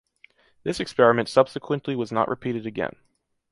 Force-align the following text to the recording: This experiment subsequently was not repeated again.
This 0.63 0.79
experiment 0.79 1.29
subsequently 1.29 1.95
was 1.95 2.11
not 2.11 2.27
repeated 2.27 2.65
again. 2.65 2.95